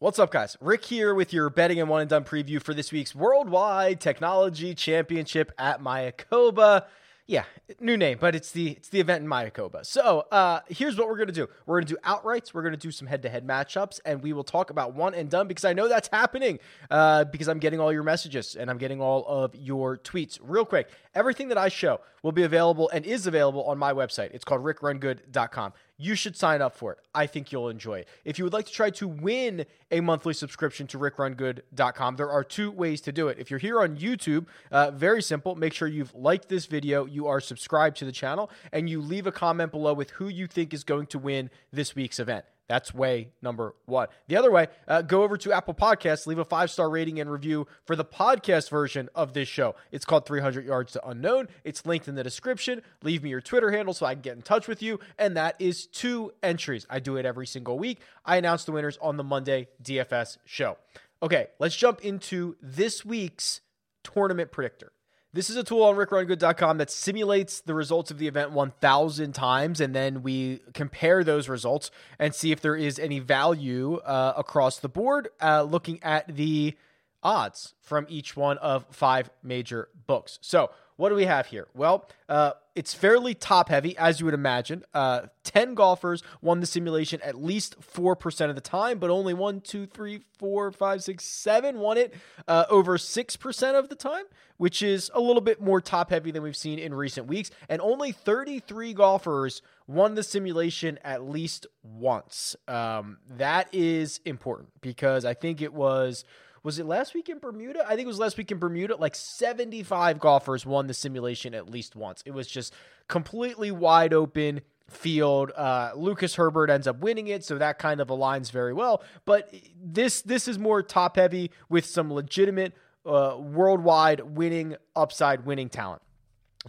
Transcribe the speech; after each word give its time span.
What's 0.00 0.18
up, 0.18 0.30
guys? 0.30 0.56
Rick 0.62 0.86
here 0.86 1.14
with 1.14 1.34
your 1.34 1.50
betting 1.50 1.78
and 1.78 1.86
one 1.86 2.00
and 2.00 2.08
done 2.08 2.24
preview 2.24 2.58
for 2.62 2.72
this 2.72 2.90
week's 2.90 3.14
Worldwide 3.14 4.00
Technology 4.00 4.74
Championship 4.74 5.52
at 5.58 5.82
Mayakoba 5.82 6.86
yeah, 7.30 7.44
new 7.78 7.96
name, 7.96 8.18
but 8.20 8.34
it's 8.34 8.50
the 8.50 8.70
it's 8.70 8.88
the 8.88 8.98
event 8.98 9.22
in 9.22 9.30
Mayakoba. 9.30 9.86
So 9.86 10.26
uh, 10.32 10.60
here's 10.68 10.98
what 10.98 11.06
we're 11.06 11.16
gonna 11.16 11.30
do: 11.30 11.48
we're 11.64 11.80
gonna 11.80 11.86
do 11.86 11.96
outrights, 12.04 12.52
we're 12.52 12.64
gonna 12.64 12.76
do 12.76 12.90
some 12.90 13.06
head-to-head 13.06 13.46
matchups, 13.46 14.00
and 14.04 14.20
we 14.20 14.32
will 14.32 14.42
talk 14.42 14.70
about 14.70 14.94
one 14.94 15.14
and 15.14 15.30
done 15.30 15.46
because 15.46 15.64
I 15.64 15.72
know 15.72 15.86
that's 15.86 16.08
happening 16.08 16.58
uh, 16.90 17.22
because 17.22 17.46
I'm 17.46 17.60
getting 17.60 17.78
all 17.78 17.92
your 17.92 18.02
messages 18.02 18.56
and 18.56 18.68
I'm 18.68 18.78
getting 18.78 19.00
all 19.00 19.24
of 19.28 19.54
your 19.54 19.96
tweets. 19.96 20.40
Real 20.42 20.64
quick, 20.64 20.88
everything 21.14 21.46
that 21.50 21.58
I 21.58 21.68
show 21.68 22.00
will 22.24 22.32
be 22.32 22.42
available 22.42 22.90
and 22.92 23.06
is 23.06 23.28
available 23.28 23.62
on 23.62 23.78
my 23.78 23.92
website. 23.92 24.32
It's 24.32 24.44
called 24.44 24.64
rickrungood.com 24.64 25.72
you 26.00 26.14
should 26.14 26.34
sign 26.34 26.62
up 26.62 26.74
for 26.74 26.92
it. 26.92 26.98
I 27.14 27.26
think 27.26 27.52
you'll 27.52 27.68
enjoy 27.68 28.00
it. 28.00 28.08
If 28.24 28.38
you 28.38 28.44
would 28.44 28.54
like 28.54 28.66
to 28.66 28.72
try 28.72 28.88
to 28.90 29.06
win 29.06 29.66
a 29.90 30.00
monthly 30.00 30.32
subscription 30.32 30.86
to 30.88 30.98
rickrungood.com, 30.98 32.16
there 32.16 32.30
are 32.30 32.42
two 32.42 32.70
ways 32.70 33.02
to 33.02 33.12
do 33.12 33.28
it. 33.28 33.38
If 33.38 33.50
you're 33.50 33.58
here 33.60 33.80
on 33.80 33.98
YouTube, 33.98 34.46
uh, 34.72 34.92
very 34.92 35.22
simple. 35.22 35.54
Make 35.54 35.74
sure 35.74 35.86
you've 35.86 36.14
liked 36.14 36.48
this 36.48 36.64
video, 36.64 37.04
you 37.04 37.26
are 37.26 37.40
subscribed 37.40 37.98
to 37.98 38.06
the 38.06 38.12
channel, 38.12 38.50
and 38.72 38.88
you 38.88 39.00
leave 39.00 39.26
a 39.26 39.32
comment 39.32 39.72
below 39.72 39.92
with 39.92 40.10
who 40.12 40.28
you 40.28 40.46
think 40.46 40.72
is 40.72 40.84
going 40.84 41.06
to 41.08 41.18
win 41.18 41.50
this 41.70 41.94
week's 41.94 42.18
event. 42.18 42.46
That's 42.70 42.94
way 42.94 43.32
number 43.42 43.74
one. 43.86 44.06
The 44.28 44.36
other 44.36 44.52
way, 44.52 44.68
uh, 44.86 45.02
go 45.02 45.24
over 45.24 45.36
to 45.38 45.52
Apple 45.52 45.74
Podcasts, 45.74 46.28
leave 46.28 46.38
a 46.38 46.44
five 46.44 46.70
star 46.70 46.88
rating 46.88 47.18
and 47.18 47.28
review 47.28 47.66
for 47.84 47.96
the 47.96 48.04
podcast 48.04 48.70
version 48.70 49.08
of 49.12 49.32
this 49.32 49.48
show. 49.48 49.74
It's 49.90 50.04
called 50.04 50.24
300 50.24 50.64
Yards 50.64 50.92
to 50.92 51.04
Unknown. 51.04 51.48
It's 51.64 51.84
linked 51.84 52.06
in 52.06 52.14
the 52.14 52.22
description. 52.22 52.82
Leave 53.02 53.24
me 53.24 53.30
your 53.30 53.40
Twitter 53.40 53.72
handle 53.72 53.92
so 53.92 54.06
I 54.06 54.14
can 54.14 54.22
get 54.22 54.36
in 54.36 54.42
touch 54.42 54.68
with 54.68 54.82
you. 54.82 55.00
And 55.18 55.36
that 55.36 55.56
is 55.58 55.86
two 55.86 56.32
entries. 56.44 56.86
I 56.88 57.00
do 57.00 57.16
it 57.16 57.26
every 57.26 57.48
single 57.48 57.76
week. 57.76 58.02
I 58.24 58.36
announce 58.36 58.62
the 58.62 58.70
winners 58.70 58.96
on 59.02 59.16
the 59.16 59.24
Monday 59.24 59.66
DFS 59.82 60.38
show. 60.44 60.78
Okay, 61.24 61.48
let's 61.58 61.74
jump 61.74 62.04
into 62.04 62.54
this 62.62 63.04
week's 63.04 63.62
tournament 64.04 64.52
predictor. 64.52 64.92
This 65.32 65.48
is 65.48 65.54
a 65.54 65.62
tool 65.62 65.84
on 65.84 65.94
rickrungood.com 65.94 66.78
that 66.78 66.90
simulates 66.90 67.60
the 67.60 67.72
results 67.72 68.10
of 68.10 68.18
the 68.18 68.26
event 68.26 68.50
1,000 68.50 69.32
times, 69.32 69.80
and 69.80 69.94
then 69.94 70.24
we 70.24 70.60
compare 70.74 71.22
those 71.22 71.48
results 71.48 71.92
and 72.18 72.34
see 72.34 72.50
if 72.50 72.60
there 72.60 72.74
is 72.74 72.98
any 72.98 73.20
value 73.20 73.98
uh, 73.98 74.32
across 74.36 74.78
the 74.78 74.88
board 74.88 75.28
uh, 75.40 75.62
looking 75.62 76.02
at 76.02 76.34
the 76.34 76.76
odds 77.22 77.74
from 77.80 78.06
each 78.08 78.36
one 78.36 78.58
of 78.58 78.84
five 78.90 79.30
major 79.40 79.88
books. 80.08 80.40
So, 80.42 80.70
what 81.00 81.08
do 81.08 81.14
we 81.14 81.24
have 81.24 81.46
here? 81.46 81.66
Well, 81.74 82.06
uh, 82.28 82.52
it's 82.74 82.92
fairly 82.92 83.32
top 83.32 83.70
heavy, 83.70 83.96
as 83.96 84.20
you 84.20 84.26
would 84.26 84.34
imagine. 84.34 84.84
Uh, 84.92 85.28
10 85.44 85.74
golfers 85.74 86.22
won 86.42 86.60
the 86.60 86.66
simulation 86.66 87.22
at 87.22 87.42
least 87.42 87.80
4% 87.80 88.50
of 88.50 88.54
the 88.54 88.60
time, 88.60 88.98
but 88.98 89.08
only 89.08 89.32
one, 89.32 89.62
two, 89.62 89.86
three, 89.86 90.20
four, 90.38 90.70
five, 90.70 91.02
six, 91.02 91.24
seven 91.24 91.78
won 91.78 91.96
it 91.96 92.12
uh, 92.46 92.66
over 92.68 92.98
6% 92.98 93.78
of 93.78 93.88
the 93.88 93.94
time, 93.94 94.24
which 94.58 94.82
is 94.82 95.10
a 95.14 95.20
little 95.20 95.40
bit 95.40 95.58
more 95.58 95.80
top 95.80 96.10
heavy 96.10 96.30
than 96.30 96.42
we've 96.42 96.54
seen 96.54 96.78
in 96.78 96.92
recent 96.92 97.26
weeks. 97.26 97.50
And 97.70 97.80
only 97.80 98.12
33 98.12 98.92
golfers 98.92 99.62
won 99.86 100.16
the 100.16 100.22
simulation 100.22 100.98
at 101.02 101.26
least 101.26 101.66
once. 101.82 102.56
Um, 102.68 103.16
that 103.38 103.70
is 103.72 104.20
important 104.26 104.68
because 104.82 105.24
I 105.24 105.32
think 105.32 105.62
it 105.62 105.72
was 105.72 106.26
was 106.62 106.78
it 106.78 106.86
last 106.86 107.14
week 107.14 107.28
in 107.28 107.38
Bermuda? 107.38 107.84
I 107.86 107.90
think 107.90 108.02
it 108.02 108.06
was 108.06 108.18
last 108.18 108.36
week 108.36 108.50
in 108.50 108.58
Bermuda. 108.58 108.96
Like 108.96 109.14
75 109.14 110.18
golfers 110.18 110.66
won 110.66 110.86
the 110.86 110.94
simulation 110.94 111.54
at 111.54 111.70
least 111.70 111.96
once. 111.96 112.22
It 112.26 112.32
was 112.32 112.46
just 112.46 112.74
completely 113.08 113.70
wide 113.70 114.12
open 114.12 114.60
field. 114.88 115.52
Uh, 115.56 115.92
Lucas 115.94 116.34
Herbert 116.34 116.70
ends 116.70 116.86
up 116.86 116.98
winning 117.00 117.28
it, 117.28 117.44
so 117.44 117.58
that 117.58 117.78
kind 117.78 118.00
of 118.00 118.08
aligns 118.08 118.50
very 118.50 118.74
well. 118.74 119.02
But 119.24 119.54
this 119.82 120.22
this 120.22 120.48
is 120.48 120.58
more 120.58 120.82
top 120.82 121.16
heavy 121.16 121.50
with 121.68 121.86
some 121.86 122.12
legitimate 122.12 122.74
uh, 123.06 123.36
worldwide 123.38 124.20
winning 124.20 124.76
upside 124.94 125.46
winning 125.46 125.68
talent. 125.68 126.02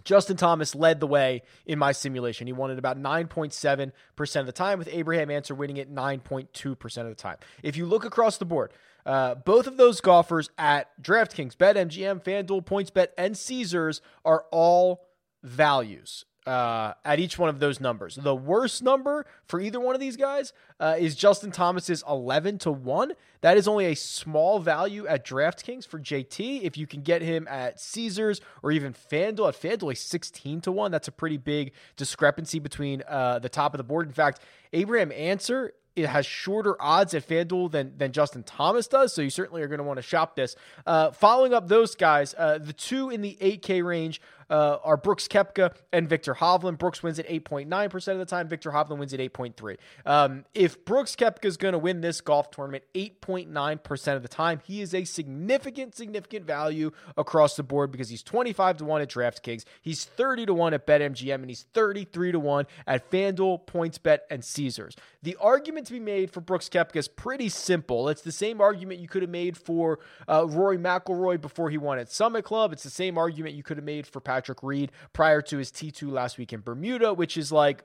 Justin 0.04 0.36
Thomas 0.36 0.74
led 0.74 1.00
the 1.00 1.06
way 1.06 1.42
in 1.66 1.78
my 1.78 1.92
simulation. 1.92 2.46
He 2.46 2.52
won 2.52 2.70
it 2.70 2.78
about 2.78 2.98
9.7% 2.98 3.92
of 4.36 4.46
the 4.46 4.52
time, 4.52 4.78
with 4.78 4.88
Abraham 4.90 5.30
Ancer 5.30 5.54
winning 5.54 5.76
it 5.76 5.94
9.2% 5.94 6.98
of 6.98 7.08
the 7.08 7.14
time. 7.14 7.36
If 7.62 7.76
you 7.76 7.84
look 7.84 8.04
across 8.04 8.38
the 8.38 8.46
board, 8.46 8.72
uh, 9.04 9.34
both 9.34 9.66
of 9.66 9.76
those 9.76 10.00
golfers 10.00 10.48
at 10.56 10.90
DraftKings, 11.02 11.56
BetMGM, 11.56 12.22
FanDuel, 12.24 12.64
PointsBet, 12.64 13.08
and 13.18 13.36
Caesars 13.36 14.00
are 14.24 14.46
all 14.50 15.08
values 15.42 16.24
uh, 16.46 16.94
at 17.04 17.20
each 17.20 17.38
one 17.38 17.48
of 17.48 17.60
those 17.60 17.80
numbers. 17.80 18.16
The 18.16 18.34
worst 18.34 18.82
number 18.82 19.26
for 19.44 19.60
either 19.60 19.78
one 19.78 19.94
of 19.94 20.00
these 20.00 20.16
guys 20.16 20.52
uh, 20.80 20.96
is 20.98 21.14
Justin 21.14 21.52
Thomas's 21.52 22.02
11 22.08 22.58
to 22.58 22.72
1. 22.72 23.12
That 23.42 23.56
is 23.56 23.68
only 23.68 23.86
a 23.86 23.94
small 23.94 24.58
value 24.58 25.06
at 25.06 25.24
DraftKings 25.24 25.86
for 25.86 25.98
JT. 25.98 26.62
If 26.62 26.76
you 26.76 26.86
can 26.86 27.02
get 27.02 27.22
him 27.22 27.46
at 27.48 27.80
Caesars 27.80 28.40
or 28.62 28.72
even 28.72 28.92
FanDuel, 28.92 29.48
at 29.48 29.60
FanDuel, 29.60 29.96
16 29.96 30.60
to 30.62 30.72
1. 30.72 30.90
That's 30.90 31.08
a 31.08 31.12
pretty 31.12 31.36
big 31.36 31.72
discrepancy 31.96 32.58
between 32.58 33.02
uh, 33.08 33.38
the 33.38 33.48
top 33.48 33.74
of 33.74 33.78
the 33.78 33.84
board. 33.84 34.06
In 34.06 34.12
fact, 34.12 34.40
Abraham 34.72 35.12
Ancer 35.12 35.72
it 35.94 36.06
has 36.06 36.24
shorter 36.24 36.80
odds 36.80 37.14
at 37.14 37.26
FanDuel 37.26 37.70
than 37.70 37.96
than 37.96 38.12
Justin 38.12 38.42
Thomas 38.42 38.86
does, 38.88 39.12
so 39.12 39.20
you 39.20 39.30
certainly 39.30 39.62
are 39.62 39.68
going 39.68 39.78
to 39.78 39.84
want 39.84 39.98
to 39.98 40.02
shop 40.02 40.36
this. 40.36 40.56
Uh, 40.86 41.10
following 41.10 41.52
up 41.52 41.68
those 41.68 41.94
guys, 41.94 42.34
uh, 42.38 42.58
the 42.58 42.72
two 42.72 43.10
in 43.10 43.20
the 43.20 43.36
8K 43.40 43.84
range 43.84 44.20
uh, 44.52 44.76
are 44.84 44.98
Brooks 44.98 45.26
Koepka 45.26 45.74
and 45.92 46.08
Viktor 46.08 46.34
Hovland. 46.34 46.78
Brooks 46.78 47.02
wins 47.02 47.18
at 47.18 47.26
8.9% 47.26 48.12
of 48.12 48.18
the 48.18 48.26
time. 48.26 48.48
Viktor 48.48 48.70
Hovland 48.70 48.98
wins 48.98 49.14
at 49.14 49.20
8.3. 49.20 49.76
Um, 50.04 50.44
if 50.54 50.84
Brooks 50.84 51.16
Koepka 51.16 51.46
is 51.46 51.56
going 51.56 51.72
to 51.72 51.78
win 51.78 52.02
this 52.02 52.20
golf 52.20 52.50
tournament 52.50 52.84
8.9% 52.94 54.16
of 54.16 54.22
the 54.22 54.28
time, 54.28 54.60
he 54.64 54.82
is 54.82 54.94
a 54.94 55.04
significant, 55.04 55.96
significant 55.96 56.46
value 56.46 56.90
across 57.16 57.56
the 57.56 57.62
board 57.62 57.90
because 57.90 58.10
he's 58.10 58.22
25 58.22 58.76
to 58.76 58.84
1 58.84 59.00
at 59.00 59.08
DraftKings, 59.08 59.64
he's 59.80 60.04
30 60.04 60.46
to 60.46 60.54
1 60.54 60.74
at 60.74 60.86
BetMGM, 60.86 61.34
and 61.34 61.48
he's 61.48 61.62
33 61.72 62.32
to 62.32 62.38
1 62.38 62.66
at 62.86 63.10
FanDuel, 63.10 63.66
PointsBet, 63.66 64.18
and 64.30 64.44
Caesars. 64.44 64.94
The 65.22 65.36
argument 65.40 65.86
to 65.86 65.94
be 65.94 66.00
made 66.00 66.30
for 66.30 66.42
Brooks 66.42 66.68
Koepka 66.68 66.96
is 66.96 67.08
pretty 67.08 67.48
simple. 67.48 68.10
It's 68.10 68.22
the 68.22 68.32
same 68.32 68.60
argument 68.60 69.00
you 69.00 69.08
could 69.08 69.22
have 69.22 69.30
made 69.30 69.56
for 69.56 70.00
uh, 70.28 70.46
Rory 70.46 70.76
McIlroy 70.76 71.40
before 71.40 71.70
he 71.70 71.78
won 71.78 71.98
at 71.98 72.12
Summit 72.12 72.44
Club. 72.44 72.72
It's 72.74 72.82
the 72.82 72.90
same 72.90 73.16
argument 73.16 73.54
you 73.54 73.62
could 73.62 73.78
have 73.78 73.84
made 73.84 74.06
for 74.06 74.20
Patrick 74.20 74.41
Patrick 74.42 74.64
Reed 74.64 74.90
prior 75.12 75.40
to 75.40 75.58
his 75.58 75.70
T2 75.70 76.10
last 76.10 76.36
week 76.36 76.52
in 76.52 76.62
Bermuda, 76.62 77.14
which 77.14 77.36
is 77.36 77.52
like, 77.52 77.84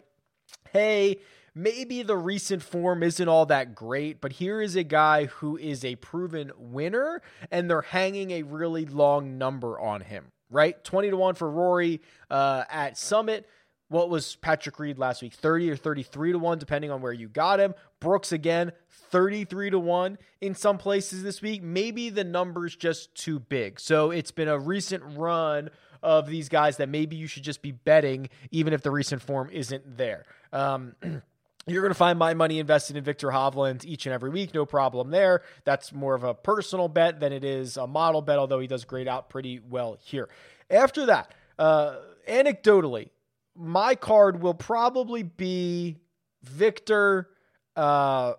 hey, 0.74 1.20
maybe 1.54 2.02
the 2.02 2.18
recent 2.18 2.64
form 2.64 3.04
isn't 3.04 3.28
all 3.28 3.46
that 3.46 3.76
great, 3.76 4.20
but 4.22 4.32
here 4.32 4.60
is 4.60 4.76
a 4.76 4.82
guy 4.82 5.26
who 5.26 5.56
is 5.56 5.86
a 5.86 5.96
proven 5.98 6.52
winner, 6.58 7.22
and 7.52 7.70
they're 7.70 7.82
hanging 7.82 8.32
a 8.32 8.42
really 8.42 8.88
long 8.88 9.38
number 9.38 9.80
on 9.80 10.02
him, 10.02 10.32
right? 10.50 10.84
20 10.84 11.12
to 11.12 11.18
1 11.18 11.36
for 11.36 11.48
Rory 11.48 12.02
uh, 12.32 12.64
at 12.72 12.98
Summit. 12.98 13.48
What 13.90 14.10
was 14.10 14.36
Patrick 14.38 14.80
Reed 14.80 14.98
last 14.98 15.22
week? 15.22 15.34
30 15.36 15.70
or 15.70 15.76
33 15.76 16.32
to 16.32 16.40
1, 16.40 16.58
depending 16.58 16.90
on 16.90 17.02
where 17.02 17.14
you 17.14 17.30
got 17.30 17.60
him. 17.60 17.76
Brooks 18.00 18.32
again, 18.32 18.72
33 19.12 19.70
to 19.70 19.80
1 19.80 20.18
in 20.42 20.56
some 20.56 20.80
places 20.80 21.22
this 21.22 21.40
week. 21.40 21.62
Maybe 21.62 22.10
the 22.10 22.24
number's 22.24 22.76
just 22.76 23.14
too 23.14 23.40
big. 23.40 23.80
So 23.80 24.10
it's 24.10 24.32
been 24.32 24.48
a 24.48 24.58
recent 24.58 25.04
run 25.16 25.70
of 26.02 26.28
these 26.28 26.50
guys 26.50 26.78
that 26.78 26.90
maybe 26.90 27.16
you 27.16 27.28
should 27.28 27.44
just 27.44 27.62
be 27.62 27.72
betting, 27.72 28.30
even 28.52 28.74
if 28.74 28.82
the 28.82 28.92
recent 28.92 29.22
form 29.22 29.50
isn't 29.52 29.98
there. 29.98 30.26
Um, 30.52 30.96
You're 31.70 31.82
going 31.82 31.92
to 31.92 31.96
find 31.96 32.18
my 32.18 32.34
money 32.34 32.60
invested 32.60 32.96
in 32.96 33.04
Viktor 33.04 33.28
Hovland 33.28 33.84
each 33.84 34.06
and 34.06 34.14
every 34.14 34.30
week. 34.30 34.54
No 34.54 34.66
problem 34.66 35.12
there. 35.12 35.42
That's 35.66 35.92
more 35.92 36.16
of 36.16 36.24
a 36.24 36.34
personal 36.34 36.88
bet 36.88 37.20
than 37.20 37.34
it 37.34 37.44
is 37.44 37.76
a 37.76 37.86
model 37.86 38.22
bet, 38.22 38.40
although 38.40 38.60
he 38.60 38.68
does 38.68 38.86
grade 38.86 39.08
out 39.08 39.30
pretty 39.30 39.60
well 39.60 39.98
here. 40.02 40.30
After 40.70 41.08
that, 41.08 41.34
uh, 41.60 41.98
anecdotally, 42.28 43.10
my 43.54 43.96
card 43.96 44.42
will 44.42 44.54
probably 44.54 45.24
be 45.24 45.98
Viktor 46.42 47.30
uh, 47.76 48.34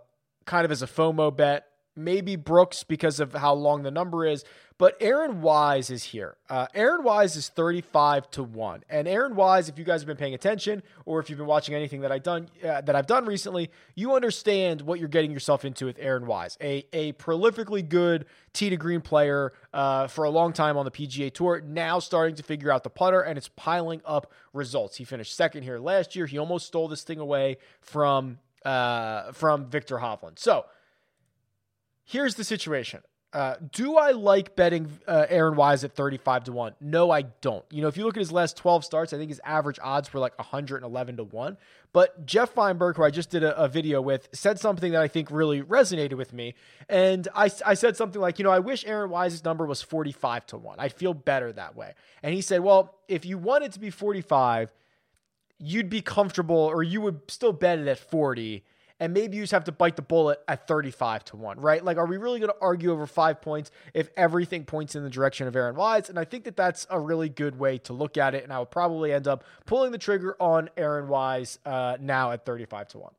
kind 0.47 0.65
of 0.65 0.71
as 0.71 0.81
a 0.81 0.87
FOMO 0.87 1.37
bet. 1.37 1.67
Maybe 1.99 2.37
Brooks 2.37 2.85
because 2.85 3.21
of 3.21 3.33
how 3.33 3.55
long 3.55 3.83
the 3.83 3.91
number 3.91 4.25
is. 4.25 4.45
But 4.79 4.97
Aaron 5.01 5.43
Wise 5.43 5.91
is 5.91 6.05
here. 6.05 6.37
Uh, 6.49 6.69
Aaron 6.73 7.03
Wise 7.03 7.35
is 7.35 7.49
35 7.49 8.31
to 8.31 8.45
1. 8.45 8.85
And 8.89 9.09
Aaron 9.09 9.35
Wise, 9.35 9.69
if 9.69 9.77
you 9.77 9.85
guys 9.85 10.03
have 10.03 10.07
been 10.07 10.17
paying 10.17 10.35
attention 10.35 10.85
or 11.05 11.19
if 11.19 11.29
you've 11.29 11.39
been 11.39 11.49
watching 11.49 11.75
anything 11.75 12.03
that 12.03 12.13
I've 12.13 12.23
done 12.23 12.49
uh, 12.65 12.81
that 12.83 12.95
I've 12.95 13.09
done 13.09 13.27
recently, 13.27 13.73
you 13.97 14.15
understand 14.15 14.83
what 14.83 15.01
you're 15.01 15.09
getting 15.09 15.33
yourself 15.33 15.65
into 15.65 15.87
with 15.87 15.99
Aaron 15.99 16.27
Wise. 16.27 16.57
A 16.61 16.87
a 16.93 17.13
prolifically 17.15 17.87
good 17.87 18.27
tee 18.53 18.71
to 18.71 18.77
green 18.77 19.01
player 19.01 19.53
uh, 19.75 20.07
for 20.07 20.23
a 20.23 20.31
long 20.31 20.53
time 20.53 20.77
on 20.77 20.85
the 20.85 20.93
PGA 20.93 21.35
Tour, 21.35 21.61
now 21.61 21.99
starting 21.99 22.37
to 22.37 22.45
figure 22.45 22.71
out 22.71 22.85
the 22.85 22.91
putter 22.91 23.21
and 23.21 23.37
it's 23.37 23.49
piling 23.57 24.01
up 24.05 24.33
results. 24.53 24.97
He 24.97 25.05
finished 25.05 25.35
second 25.35 25.65
here 25.65 25.81
last 25.81 26.15
year. 26.15 26.27
He 26.27 26.39
almost 26.39 26.67
stole 26.67 26.87
this 26.87 27.03
thing 27.03 27.19
away 27.19 27.57
from 27.81 28.39
uh, 28.65 29.33
from 29.33 29.67
Viktor 29.67 29.97
Hovland. 29.97 30.39
So, 30.39 30.67
here's 32.09 32.35
the 32.35 32.45
situation. 32.45 33.03
Uh, 33.31 33.57
do 33.73 33.99
I 33.99 34.13
like 34.13 34.57
betting 34.57 34.89
uh, 35.07 35.27
Aaron 35.29 35.55
Wise 35.55 35.85
at 35.85 35.95
35 35.95 36.45
to 36.45 36.53
1? 36.53 36.77
No, 36.81 37.11
I 37.11 37.23
don't. 37.23 37.65
You 37.71 37.83
know, 37.83 37.89
if 37.89 37.99
you 37.99 38.05
look 38.05 38.17
at 38.17 38.21
his 38.21 38.33
last 38.33 38.57
12 38.57 38.87
starts, 38.87 39.13
I 39.13 39.19
think 39.19 39.29
his 39.29 39.41
average 39.45 39.79
odds 39.83 40.11
were 40.15 40.19
like 40.19 40.37
111 40.39 41.17
to 41.19 41.25
1. 41.25 41.59
But 41.93 42.25
Jeff 42.25 42.55
Feinberg, 42.55 42.97
who 42.97 43.05
I 43.05 43.11
just 43.11 43.29
did 43.29 43.45
a, 43.45 43.55
a 43.59 43.69
video 43.69 44.01
with, 44.01 44.31
said 44.33 44.59
something 44.59 44.93
that 44.93 45.03
I 45.03 45.09
think 45.09 45.31
really 45.31 45.63
resonated 45.63 46.15
with 46.15 46.33
me. 46.33 46.55
And 46.89 47.29
I, 47.35 47.51
I 47.67 47.75
said 47.75 47.99
something 47.99 48.21
like, 48.21 48.39
you 48.39 48.45
know, 48.45 48.51
I 48.51 48.61
wish 48.61 48.87
Aaron 48.87 49.11
Wise's 49.11 49.45
number 49.45 49.67
was 49.67 49.83
45 49.83 50.47
to 50.47 50.57
1. 50.57 50.81
I'd 50.81 50.95
feel 50.95 51.13
better 51.13 51.53
that 51.53 51.77
way. 51.77 51.93
And 52.23 52.35
he 52.35 52.41
said, 52.41 52.63
well, 52.63 52.95
if 53.09 53.27
you 53.27 53.37
want 53.37 53.65
it 53.65 53.73
to 53.73 53.81
be 53.81 53.91
45, 53.91 54.73
you'd 55.59 55.91
be 55.91 56.01
comfortable 56.01 56.57
or 56.57 56.83
you 56.83 57.03
would 57.03 57.31
still 57.31 57.53
bet 57.53 57.79
it 57.79 57.89
at 57.89 57.99
40 57.99 58.65
and 59.01 59.13
maybe 59.13 59.37
you 59.37 59.43
just 59.43 59.53
have 59.53 59.65
to 59.65 59.73
bite 59.73 59.97
the 59.97 60.03
bullet 60.03 60.41
at 60.49 60.67
35 60.67 61.25
to 61.27 61.37
1, 61.37 61.61
right? 61.61 61.85
Like, 61.85 61.99
are 61.99 62.07
we 62.07 62.17
really 62.17 62.41
going 62.41 62.51
to 62.51 62.59
argue 62.61 62.91
over 62.91 63.07
five 63.07 63.41
points 63.41 63.71
if 63.95 64.11
everything 64.17 64.65
points 64.65 64.95
in 64.95 65.05
the 65.05 65.11
direction 65.11 65.47
of 65.47 65.55
Aaron 65.55 65.77
Wise? 65.77 66.09
And 66.09 66.19
I 66.19 66.25
think 66.25 66.45
that 66.45 66.57
that's 66.57 66.87
a 66.91 66.99
really 66.99 67.29
good 67.29 67.59
way 67.59 67.79
to 67.79 67.93
look 67.93 68.17
at 68.17 68.35
it. 68.35 68.45
And 68.45 68.53
I 68.53 68.59
would 68.59 68.71
probably 68.71 69.13
end 69.13 69.29
up 69.29 69.45
pulling 69.67 69.93
the 69.93 69.99
trigger 69.99 70.37
on 70.41 70.69
Aaron 70.77 71.09
Wise 71.09 71.59
uh, 71.65 71.97
now 72.01 72.33
at 72.33 72.45
35 72.45 72.89
to 72.89 72.99
1. 72.99 73.13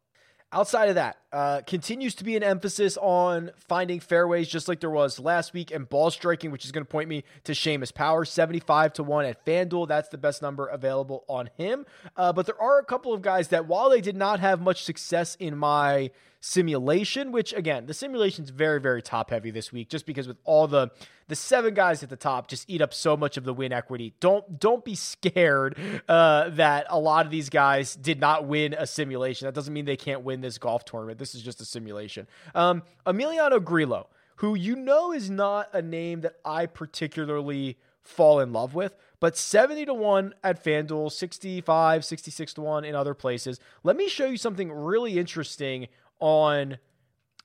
Outside 0.52 0.90
of 0.90 0.96
that, 0.96 1.18
uh, 1.32 1.62
continues 1.68 2.16
to 2.16 2.24
be 2.24 2.36
an 2.36 2.42
emphasis 2.42 2.98
on 2.98 3.52
finding 3.56 4.00
fairways, 4.00 4.48
just 4.48 4.68
like 4.68 4.80
there 4.80 4.90
was 4.90 5.20
last 5.20 5.54
week, 5.54 5.70
and 5.70 5.88
ball 5.88 6.10
striking, 6.10 6.50
which 6.50 6.66
is 6.66 6.72
going 6.72 6.84
to 6.84 6.90
point 6.90 7.08
me 7.08 7.24
to 7.44 7.52
Seamus 7.52 7.94
Power, 7.94 8.26
75 8.26 8.94
to 8.94 9.04
1 9.04 9.26
at 9.26 9.46
FanDuel. 9.46 9.88
That's 9.88 10.10
the 10.10 10.18
best 10.18 10.42
number 10.42 10.66
available 10.66 11.24
on 11.28 11.52
him. 11.56 11.86
Uh, 12.18 12.34
but 12.34 12.48
there 12.48 12.60
are 12.60 12.80
a 12.80 12.84
couple 12.84 13.14
of 13.14 13.22
guys 13.22 13.50
that, 13.50 13.68
while 13.68 13.92
they 13.92 14.02
did 14.02 14.16
not 14.16 14.40
have 14.40 14.60
much 14.60 14.84
success 14.84 15.36
in 15.40 15.56
my 15.56 16.10
simulation, 16.42 17.32
which 17.32 17.54
again, 17.54 17.86
the 17.86 17.94
simulation 17.94 18.44
is 18.44 18.50
very, 18.50 18.80
very 18.80 19.04
top 19.04 19.30
heavy 19.30 19.52
this 19.52 19.72
week, 19.72 19.88
just 19.88 20.08
because 20.08 20.28
with 20.28 20.38
all 20.46 20.68
the 20.68 20.90
the 21.30 21.36
seven 21.36 21.76
guys 21.76 22.04
at 22.04 22.10
the 22.10 22.16
top 22.16 22.48
just 22.48 22.70
eat 22.70 22.82
up 22.82 22.94
so 22.94 23.16
much 23.16 23.38
of 23.38 23.44
the 23.44 23.54
win 23.54 23.72
equity. 23.72 24.14
Don't 24.20 24.60
don't 24.60 24.84
be 24.84 24.96
scared 24.96 25.78
uh, 26.10 26.50
that 26.50 26.88
a 26.90 27.00
lot 27.00 27.26
of 27.26 27.32
these 27.32 27.50
guys 27.50 27.96
did 27.96 28.20
not 28.20 28.46
win 28.46 28.74
a 28.74 28.86
simulation. 28.86 29.46
That 29.46 29.54
doesn't 29.54 29.74
mean 29.74 29.86
they 29.86 29.96
can't 29.96 30.24
win 30.24 30.42
this 30.42 30.58
golf 30.58 30.84
tournament. 30.84 31.20
This 31.20 31.36
is 31.36 31.42
just 31.42 31.62
a 31.62 31.66
simulation. 31.66 32.28
Um, 32.56 32.84
Emiliano 33.06 33.64
Grillo, 33.64 34.08
who 34.38 34.56
you 34.56 34.76
know 34.76 35.14
is 35.14 35.30
not 35.30 35.70
a 35.72 35.82
name 35.82 36.22
that 36.22 36.36
I 36.44 36.66
particularly 36.66 37.78
fall 38.02 38.40
in 38.40 38.52
love 38.52 38.74
with. 38.74 38.96
But 39.20 39.38
70 39.38 39.86
to 39.86 39.94
1 39.94 40.34
at 40.44 40.64
FanDuel, 40.64 41.12
65, 41.12 42.06
66 42.06 42.54
to 42.54 42.62
1 42.62 42.86
in 42.86 42.96
other 42.96 43.14
places. 43.14 43.60
Let 43.84 43.98
me 43.98 44.08
show 44.08 44.26
you 44.26 44.38
something 44.38 44.72
really 44.72 45.20
interesting 45.20 45.90
on 46.20 46.80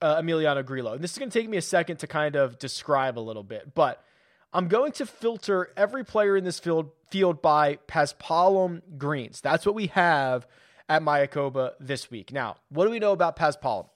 uh, 0.05 0.21
Emiliano 0.21 0.65
Grillo. 0.65 0.93
And 0.93 1.03
this 1.03 1.12
is 1.12 1.19
going 1.19 1.31
to 1.31 1.39
take 1.41 1.49
me 1.49 1.56
a 1.56 1.62
second 1.62 1.97
to 1.99 2.06
kind 2.06 2.37
of 2.37 2.59
describe 2.59 3.19
a 3.19 3.21
little 3.21 3.43
bit, 3.43 3.75
but 3.75 4.05
I'm 4.53 4.69
going 4.69 4.93
to 4.93 5.06
filter 5.06 5.71
every 5.79 6.05
player 6.05 6.37
in 6.37 6.45
this 6.45 6.61
field 6.61 6.91
field 7.11 7.41
by 7.41 7.79
Paspalum 7.89 8.83
greens. 8.99 9.41
That's 9.41 9.65
what 9.65 9.75
we 9.75 9.87
have 9.89 10.47
at 10.91 11.03
Mayakoba 11.03 11.73
this 11.81 12.11
week. 12.11 12.33
Now, 12.33 12.56
what 12.69 12.85
do 12.85 12.91
we 12.91 12.99
know 12.99 13.12
about 13.12 13.37
Paspalum? 13.37 13.89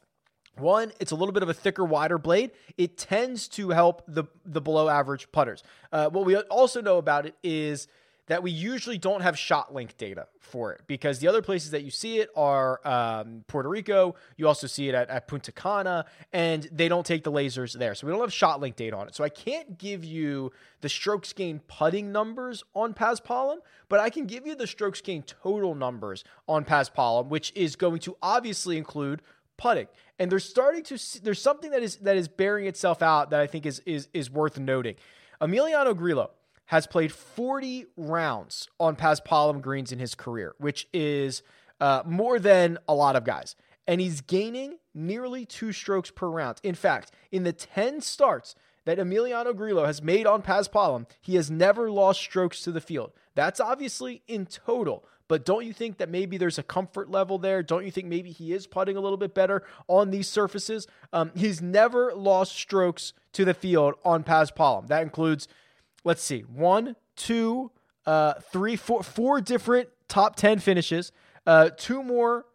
One, 0.56 0.92
it's 0.98 1.12
a 1.12 1.14
little 1.14 1.32
bit 1.32 1.42
of 1.42 1.50
a 1.50 1.54
thicker, 1.54 1.84
wider 1.84 2.16
blade. 2.16 2.52
It 2.78 2.96
tends 2.96 3.46
to 3.48 3.68
help 3.70 4.02
the 4.08 4.24
the 4.46 4.62
below 4.62 4.88
average 4.88 5.30
putters. 5.30 5.62
Uh, 5.92 6.08
what 6.08 6.24
we 6.24 6.36
also 6.36 6.80
know 6.80 6.96
about 6.96 7.26
it 7.26 7.34
is 7.42 7.86
that 8.28 8.42
we 8.42 8.50
usually 8.50 8.98
don't 8.98 9.22
have 9.22 9.36
shot 9.36 9.74
link 9.74 9.96
data 9.96 10.28
for 10.40 10.72
it 10.72 10.82
because 10.86 11.18
the 11.18 11.28
other 11.28 11.42
places 11.42 11.72
that 11.72 11.82
you 11.82 11.90
see 11.90 12.18
it 12.18 12.30
are 12.36 12.80
um, 12.86 13.44
Puerto 13.48 13.68
Rico. 13.68 14.14
You 14.36 14.46
also 14.46 14.66
see 14.66 14.88
it 14.88 14.94
at, 14.94 15.10
at, 15.10 15.28
Punta 15.28 15.50
Cana, 15.50 16.04
and 16.32 16.68
they 16.70 16.88
don't 16.88 17.04
take 17.04 17.24
the 17.24 17.32
lasers 17.32 17.76
there. 17.76 17.94
So 17.94 18.06
we 18.06 18.12
don't 18.12 18.20
have 18.20 18.32
shot 18.32 18.60
link 18.60 18.76
data 18.76 18.96
on 18.96 19.08
it. 19.08 19.14
So 19.14 19.24
I 19.24 19.28
can't 19.28 19.78
give 19.78 20.04
you 20.04 20.52
the 20.80 20.88
strokes 20.88 21.32
gained 21.32 21.66
putting 21.66 22.12
numbers 22.12 22.62
on 22.74 22.94
Paspalum, 22.94 23.58
but 23.88 24.00
I 24.00 24.10
can 24.10 24.26
give 24.26 24.46
you 24.46 24.54
the 24.54 24.66
strokes 24.66 25.00
gained 25.00 25.26
total 25.26 25.74
numbers 25.74 26.22
on 26.46 26.64
Paspalum, 26.64 27.28
which 27.28 27.52
is 27.54 27.76
going 27.76 28.00
to 28.00 28.16
obviously 28.22 28.76
include 28.76 29.22
putting. 29.56 29.88
And 30.18 30.30
they're 30.30 30.38
starting 30.38 30.82
to 30.84 30.98
see, 30.98 31.18
there's 31.18 31.40
something 31.40 31.70
that 31.70 31.82
is 31.82 31.96
that 31.96 32.16
is 32.16 32.28
bearing 32.28 32.66
itself 32.66 33.02
out 33.02 33.30
that 33.30 33.40
I 33.40 33.46
think 33.46 33.64
is 33.66 33.80
is 33.86 34.08
is 34.12 34.30
worth 34.30 34.58
noting. 34.58 34.96
Emiliano 35.40 35.96
Grillo 35.96 36.30
has 36.68 36.86
played 36.86 37.10
40 37.12 37.86
rounds 37.96 38.68
on 38.78 38.94
Paspalum 38.94 39.60
greens 39.60 39.90
in 39.90 39.98
his 39.98 40.14
career, 40.14 40.54
which 40.58 40.86
is 40.92 41.42
uh, 41.80 42.02
more 42.06 42.38
than 42.38 42.78
a 42.86 42.94
lot 42.94 43.16
of 43.16 43.24
guys. 43.24 43.56
And 43.86 44.00
he's 44.02 44.20
gaining 44.20 44.76
nearly 44.94 45.46
two 45.46 45.72
strokes 45.72 46.10
per 46.10 46.28
round. 46.28 46.60
In 46.62 46.74
fact, 46.74 47.10
in 47.32 47.44
the 47.44 47.54
10 47.54 48.02
starts 48.02 48.54
that 48.84 48.98
Emiliano 48.98 49.56
Grillo 49.56 49.86
has 49.86 50.02
made 50.02 50.26
on 50.26 50.42
Paspalum, 50.42 51.06
he 51.22 51.36
has 51.36 51.50
never 51.50 51.90
lost 51.90 52.20
strokes 52.20 52.60
to 52.62 52.72
the 52.72 52.82
field. 52.82 53.12
That's 53.34 53.60
obviously 53.60 54.22
in 54.28 54.44
total. 54.44 55.04
But 55.26 55.46
don't 55.46 55.64
you 55.64 55.72
think 55.72 55.98
that 55.98 56.10
maybe 56.10 56.36
there's 56.36 56.58
a 56.58 56.62
comfort 56.62 57.10
level 57.10 57.38
there? 57.38 57.62
Don't 57.62 57.84
you 57.84 57.90
think 57.90 58.08
maybe 58.08 58.30
he 58.30 58.52
is 58.52 58.66
putting 58.66 58.96
a 58.96 59.00
little 59.00 59.18
bit 59.18 59.34
better 59.34 59.62
on 59.86 60.10
these 60.10 60.28
surfaces? 60.28 60.86
Um, 61.14 61.32
he's 61.34 61.62
never 61.62 62.12
lost 62.14 62.56
strokes 62.56 63.14
to 63.34 63.44
the 63.44 63.54
field 63.54 63.94
on 64.04 64.24
Paspalum. 64.24 64.88
That 64.88 65.02
includes 65.02 65.48
let's 66.08 66.22
see, 66.22 66.40
one, 66.40 66.96
two, 67.16 67.70
uh, 68.06 68.32
three, 68.50 68.76
four, 68.76 69.02
four 69.02 69.42
different 69.42 69.90
top 70.08 70.36
10 70.36 70.58
finishes, 70.58 71.12
uh, 71.46 71.68
two 71.76 72.02
more. 72.02 72.46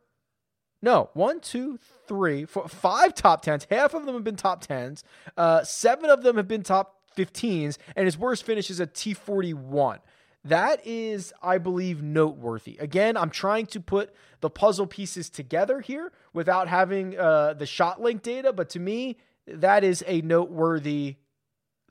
No, 0.82 1.12
one, 1.14 1.40
two, 1.40 1.78
three, 2.08 2.46
four, 2.46 2.68
five 2.68 3.14
top 3.14 3.44
tens. 3.44 3.68
Half 3.70 3.94
of 3.94 4.08
them 4.08 4.16
have 4.16 4.24
been 4.24 4.36
top 4.36 4.62
tens. 4.62 5.04
Uh, 5.38 5.64
seven 5.64 6.10
of 6.10 6.24
them 6.24 6.36
have 6.38 6.48
been 6.48 6.64
top 6.64 6.96
15s, 7.16 7.78
and 7.96 8.06
his 8.06 8.18
worst 8.18 8.44
finish 8.44 8.72
is 8.72 8.80
a 8.80 8.88
T41. 8.88 10.00
That 10.46 10.82
is, 10.84 11.32
I 11.42 11.60
believe, 11.60 12.02
noteworthy. 12.02 12.78
Again, 12.80 13.16
I'm 13.16 13.30
trying 13.30 13.68
to 13.68 13.80
put 13.80 14.16
the 14.42 14.50
puzzle 14.50 14.88
pieces 14.88 15.30
together 15.30 15.80
here 15.80 16.12
without 16.34 16.68
having 16.68 17.18
uh, 17.18 17.54
the 17.54 17.68
shot 17.68 18.02
link 18.02 18.24
data, 18.24 18.52
but 18.52 18.70
to 18.72 18.80
me, 18.80 19.18
that 19.46 19.84
is 19.84 20.04
a 20.08 20.22
noteworthy 20.22 21.18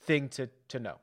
thing 0.00 0.28
to, 0.30 0.50
to 0.68 0.80
know. 0.80 0.98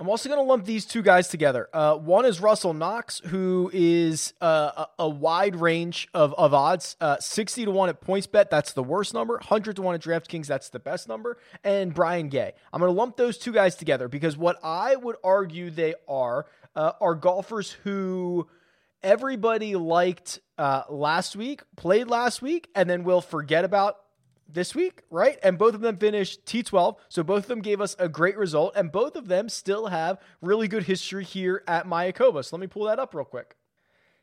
I'm 0.00 0.08
also 0.08 0.28
going 0.28 0.38
to 0.38 0.44
lump 0.44 0.64
these 0.64 0.84
two 0.84 1.02
guys 1.02 1.26
together. 1.26 1.68
Uh, 1.72 1.96
one 1.96 2.24
is 2.24 2.40
Russell 2.40 2.72
Knox, 2.72 3.20
who 3.26 3.68
is 3.74 4.32
uh, 4.40 4.70
a, 4.76 4.86
a, 5.00 5.08
wide 5.08 5.56
range 5.56 6.06
of, 6.14 6.32
of 6.34 6.54
odds. 6.54 6.96
Uh, 7.00 7.16
60 7.18 7.64
to 7.64 7.70
1 7.72 7.88
at 7.88 8.00
PointsBet, 8.00 8.48
that's 8.48 8.74
the 8.74 8.84
worst 8.84 9.12
number. 9.12 9.34
100 9.34 9.74
to 9.74 9.82
1 9.82 9.96
at 9.96 10.00
DraftKings, 10.00 10.46
that's 10.46 10.68
the 10.68 10.78
best 10.78 11.08
number. 11.08 11.36
And 11.64 11.92
Brian 11.92 12.28
Gay. 12.28 12.52
I'm 12.72 12.78
going 12.78 12.94
to 12.94 12.96
lump 12.96 13.16
those 13.16 13.38
two 13.38 13.52
guys 13.52 13.74
together 13.74 14.06
because 14.06 14.36
what 14.36 14.60
I 14.62 14.94
would 14.94 15.16
argue 15.24 15.68
they 15.68 15.96
are 16.06 16.46
uh, 16.76 16.92
are 17.00 17.16
golfers 17.16 17.72
who 17.82 18.46
everybody 19.02 19.74
liked 19.74 20.38
uh, 20.58 20.82
last 20.88 21.34
week, 21.34 21.62
played 21.74 22.06
last 22.06 22.40
week, 22.40 22.68
and 22.76 22.88
then 22.88 23.02
will 23.02 23.20
forget 23.20 23.64
about 23.64 23.96
this 24.48 24.74
week, 24.74 25.02
right? 25.10 25.38
And 25.42 25.58
both 25.58 25.74
of 25.74 25.80
them 25.80 25.96
finished 25.96 26.44
T12. 26.46 26.96
So 27.08 27.22
both 27.22 27.44
of 27.44 27.48
them 27.48 27.60
gave 27.60 27.80
us 27.80 27.94
a 27.98 28.08
great 28.08 28.36
result, 28.36 28.74
and 28.76 28.90
both 28.90 29.16
of 29.16 29.28
them 29.28 29.48
still 29.48 29.88
have 29.88 30.18
really 30.40 30.68
good 30.68 30.84
history 30.84 31.24
here 31.24 31.62
at 31.66 31.86
Mayakoba. 31.86 32.44
So 32.44 32.56
let 32.56 32.60
me 32.60 32.66
pull 32.66 32.84
that 32.84 32.98
up 32.98 33.14
real 33.14 33.24
quick. 33.24 33.56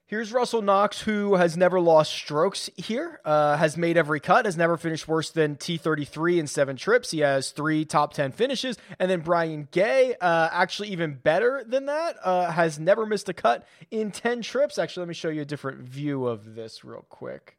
Here's 0.07 0.31
Russell 0.31 0.61
Knox, 0.61 1.01
who 1.01 1.33
has 1.33 1.57
never 1.57 1.79
lost 1.79 2.13
strokes 2.13 2.69
here, 2.75 3.19
uh, 3.25 3.57
has 3.57 3.75
made 3.75 3.97
every 3.97 4.19
cut, 4.19 4.45
has 4.45 4.55
never 4.55 4.77
finished 4.77 5.07
worse 5.07 5.31
than 5.31 5.55
T33 5.55 6.37
in 6.37 6.45
seven 6.45 6.75
trips. 6.75 7.09
He 7.09 7.21
has 7.21 7.49
three 7.49 7.85
top 7.85 8.13
10 8.13 8.31
finishes. 8.31 8.77
And 8.99 9.09
then 9.09 9.21
Brian 9.21 9.67
Gay, 9.71 10.13
uh, 10.21 10.49
actually 10.51 10.89
even 10.89 11.15
better 11.15 11.63
than 11.67 11.87
that, 11.87 12.17
uh, 12.23 12.51
has 12.51 12.77
never 12.77 13.07
missed 13.07 13.29
a 13.29 13.33
cut 13.33 13.65
in 13.89 14.11
10 14.11 14.43
trips. 14.43 14.77
Actually, 14.77 15.01
let 15.01 15.07
me 15.07 15.15
show 15.15 15.29
you 15.29 15.41
a 15.41 15.45
different 15.45 15.79
view 15.79 16.27
of 16.27 16.53
this 16.53 16.85
real 16.85 17.07
quick. 17.09 17.57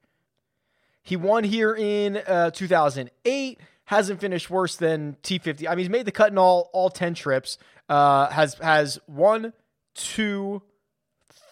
He 1.06 1.14
won 1.14 1.44
here 1.44 1.72
in 1.72 2.16
uh, 2.16 2.50
2008. 2.50 3.60
Hasn't 3.84 4.20
finished 4.20 4.50
worse 4.50 4.74
than 4.74 5.16
T50. 5.22 5.68
I 5.68 5.70
mean, 5.70 5.78
he's 5.78 5.88
made 5.88 6.04
the 6.04 6.10
cut 6.10 6.32
in 6.32 6.38
all 6.38 6.68
all 6.72 6.90
10 6.90 7.14
trips. 7.14 7.58
Uh, 7.88 8.28
has 8.30 8.54
has 8.54 8.98
one, 9.06 9.52
two, 9.94 10.62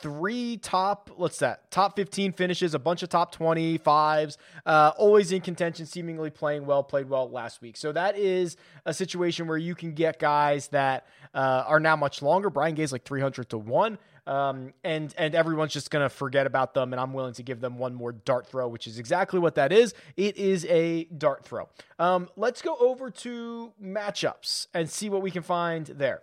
three 0.00 0.57
top 0.59 1.11
what's 1.17 1.38
that 1.38 1.71
top 1.71 1.97
15 1.97 2.33
finishes 2.33 2.75
a 2.75 2.79
bunch 2.79 3.03
of 3.03 3.09
top 3.09 3.35
25s 3.35 4.37
uh, 4.67 4.93
always 4.97 5.33
in 5.33 5.41
contention 5.41 5.87
seemingly 5.87 6.31
playing 6.31 6.67
well 6.67 6.83
played 6.83 7.09
well 7.09 7.31
last 7.31 7.62
week 7.62 7.76
so 7.76 7.93
that 7.93 8.17
is 8.19 8.57
a 8.85 8.93
situation 8.93 9.47
where 9.47 9.57
you 9.57 9.75
can 9.75 9.93
get 9.93 10.19
guys 10.19 10.69
that 10.69 11.07
uh, 11.35 11.64
are 11.67 11.81
now 11.81 11.97
much 11.97 12.23
longer 12.23 12.50
brian 12.50 12.75
gay's 12.75 12.93
like 12.93 13.05
300 13.05 13.49
to 13.49 13.59
1 13.59 13.99
um, 14.26 14.73
and 14.83 15.14
and 15.19 15.35
everyone's 15.35 15.73
just 15.73 15.91
gonna 15.91 16.09
forget 16.09 16.47
about 16.47 16.75
them. 16.75 16.93
And 16.93 17.00
I'm 17.00 17.12
willing 17.12 17.35
to 17.35 17.43
give 17.43 17.61
them 17.61 17.79
one 17.79 17.95
more 17.95 18.12
dart 18.12 18.47
throw, 18.47 18.69
which 18.69 18.87
is 18.87 18.99
exactly 18.99 19.38
what 19.38 19.57
that 19.57 19.73
is. 19.73 19.95
It 20.17 20.37
is 20.37 20.64
a 20.67 21.05
dart 21.05 21.45
throw. 21.45 21.69
Um, 21.99 22.29
let's 22.37 22.62
go 22.62 22.76
over 22.76 23.11
to 23.11 23.73
matchups 23.83 24.69
and 24.73 24.88
see 24.88 25.11
what 25.11 25.23
we 25.23 25.31
can 25.31 25.43
find 25.43 25.87
there. 25.87 26.23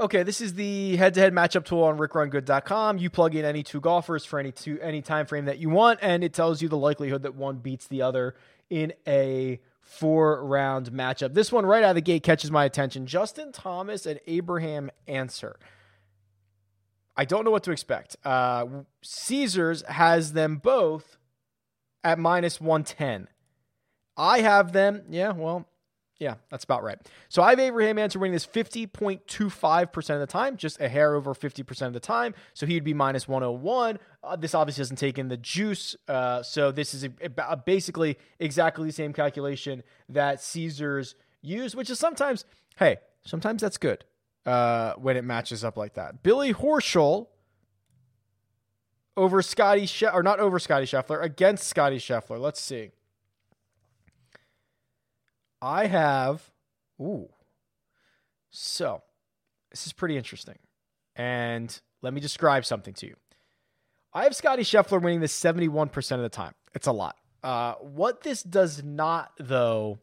Okay, 0.00 0.22
this 0.22 0.40
is 0.40 0.54
the 0.54 0.96
head-to-head 0.96 1.34
matchup 1.34 1.66
tool 1.66 1.82
on 1.82 1.98
rickrungood.com. 1.98 2.96
You 2.96 3.10
plug 3.10 3.34
in 3.34 3.44
any 3.44 3.62
two 3.62 3.80
golfers 3.80 4.24
for 4.24 4.38
any 4.38 4.50
two 4.50 4.80
any 4.80 5.02
time 5.02 5.26
frame 5.26 5.44
that 5.44 5.58
you 5.58 5.68
want, 5.68 5.98
and 6.00 6.24
it 6.24 6.32
tells 6.32 6.62
you 6.62 6.70
the 6.70 6.78
likelihood 6.78 7.22
that 7.24 7.34
one 7.34 7.58
beats 7.58 7.86
the 7.86 8.00
other 8.00 8.34
in 8.70 8.94
a 9.06 9.60
four 9.82 10.42
round 10.42 10.90
matchup. 10.90 11.34
This 11.34 11.52
one 11.52 11.66
right 11.66 11.84
out 11.84 11.90
of 11.90 11.94
the 11.96 12.00
gate 12.00 12.22
catches 12.22 12.50
my 12.50 12.64
attention. 12.64 13.04
Justin 13.04 13.52
Thomas 13.52 14.06
and 14.06 14.18
Abraham 14.26 14.90
Ancer. 15.06 15.58
I 17.14 17.26
don't 17.26 17.44
know 17.44 17.50
what 17.50 17.64
to 17.64 17.70
expect. 17.70 18.16
Uh, 18.24 18.64
Caesars 19.02 19.82
has 19.86 20.32
them 20.32 20.56
both 20.56 21.18
at 22.02 22.18
minus 22.18 22.58
110. 22.58 23.28
I 24.16 24.40
have 24.40 24.72
them, 24.72 25.02
yeah, 25.10 25.32
well, 25.32 25.68
yeah, 26.20 26.34
that's 26.50 26.64
about 26.64 26.84
right. 26.84 26.98
So 27.30 27.42
I 27.42 27.50
have 27.50 27.58
Abraham 27.58 27.98
Ancer 27.98 28.18
winning 28.18 28.34
this 28.34 28.46
50.25% 28.46 30.10
of 30.10 30.20
the 30.20 30.26
time, 30.26 30.58
just 30.58 30.78
a 30.78 30.88
hair 30.88 31.14
over 31.14 31.34
50% 31.34 31.86
of 31.86 31.94
the 31.94 32.00
time. 32.00 32.34
So 32.52 32.66
he 32.66 32.74
would 32.74 32.84
be 32.84 32.92
minus 32.92 33.26
101. 33.26 33.98
Uh, 34.22 34.36
this 34.36 34.54
obviously 34.54 34.82
doesn't 34.82 34.98
take 34.98 35.18
in 35.18 35.28
the 35.28 35.38
juice. 35.38 35.96
Uh, 36.06 36.42
so 36.42 36.70
this 36.72 36.92
is 36.92 37.04
a, 37.04 37.10
a, 37.48 37.56
basically 37.56 38.18
exactly 38.38 38.86
the 38.86 38.92
same 38.92 39.14
calculation 39.14 39.82
that 40.10 40.42
Caesars 40.42 41.14
use, 41.40 41.74
which 41.74 41.88
is 41.88 41.98
sometimes, 41.98 42.44
hey, 42.76 42.98
sometimes 43.24 43.62
that's 43.62 43.78
good 43.78 44.04
uh, 44.44 44.92
when 44.96 45.16
it 45.16 45.24
matches 45.24 45.64
up 45.64 45.78
like 45.78 45.94
that. 45.94 46.22
Billy 46.22 46.52
Horschel 46.52 47.28
over 49.16 49.40
Scotty, 49.40 49.86
she- 49.86 50.06
or 50.06 50.22
not 50.22 50.38
over 50.38 50.58
Scotty 50.58 50.84
Scheffler, 50.84 51.22
against 51.22 51.66
Scotty 51.66 51.98
Scheffler. 51.98 52.38
Let's 52.38 52.60
see. 52.60 52.90
I 55.62 55.86
have, 55.86 56.50
ooh. 57.00 57.28
So, 58.50 59.02
this 59.70 59.86
is 59.86 59.92
pretty 59.92 60.16
interesting. 60.16 60.58
And 61.16 61.78
let 62.02 62.12
me 62.12 62.20
describe 62.20 62.64
something 62.64 62.94
to 62.94 63.06
you. 63.06 63.16
I 64.12 64.24
have 64.24 64.34
Scotty 64.34 64.62
Scheffler 64.62 65.00
winning 65.00 65.20
this 65.20 65.38
71% 65.38 66.12
of 66.12 66.22
the 66.22 66.28
time. 66.28 66.54
It's 66.74 66.86
a 66.86 66.92
lot. 66.92 67.16
Uh, 67.42 67.74
what 67.74 68.22
this 68.22 68.42
does 68.42 68.82
not, 68.82 69.32
though, 69.38 69.98